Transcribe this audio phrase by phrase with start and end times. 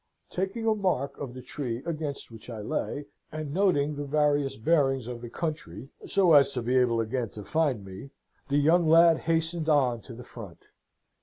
[0.31, 5.05] Taking a mark of the tree against which I lay, and noting the various bearings
[5.05, 8.09] of the country, so as to be able again to find me,
[8.49, 10.65] the young lad hastened on to the front.